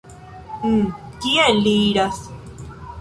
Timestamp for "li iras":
1.67-2.19